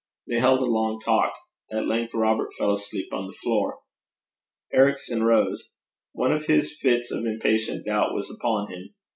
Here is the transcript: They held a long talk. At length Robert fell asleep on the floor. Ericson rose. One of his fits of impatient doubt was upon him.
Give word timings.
They 0.25 0.39
held 0.39 0.61
a 0.61 0.65
long 0.65 0.99
talk. 1.05 1.31
At 1.71 1.85
length 1.85 2.15
Robert 2.15 2.49
fell 2.57 2.73
asleep 2.73 3.13
on 3.13 3.27
the 3.27 3.33
floor. 3.43 3.81
Ericson 4.73 5.21
rose. 5.21 5.69
One 6.13 6.31
of 6.31 6.47
his 6.47 6.75
fits 6.79 7.11
of 7.11 7.23
impatient 7.27 7.85
doubt 7.85 8.15
was 8.15 8.31
upon 8.35 8.71
him. 8.71 8.95